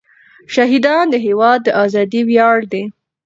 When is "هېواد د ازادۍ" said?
1.25-2.21